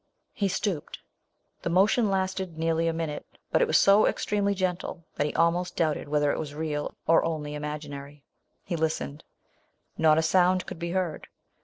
He 0.33 0.47
stooped. 0.47 0.97
The 1.61 1.69
motion 1.69 2.09
lasted 2.09 2.57
nearly 2.57 2.87
a 2.87 2.91
minute; 2.91 3.23
but 3.51 3.61
it 3.61 3.67
was 3.67 3.77
so 3.77 4.07
extremely 4.07 4.55
gentle, 4.55 5.05
that 5.13 5.27
he 5.27 5.33
almost 5.35 5.75
doubted 5.75 6.07
whe 6.07 6.17
ther 6.17 6.31
it 6.31 6.39
was 6.39 6.55
real, 6.55 6.95
or 7.05 7.23
only 7.23 7.53
imaginary. 7.53 8.23
He 8.63 8.75
listened. 8.75 9.23
Not 9.99 10.17
a 10.17 10.23
sound 10.23 10.65
could 10.65 10.79
be 10.79 10.89
heard. 10.89 11.27